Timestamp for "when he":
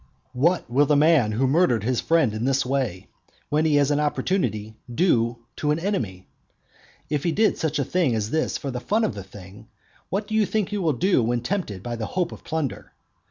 3.49-3.75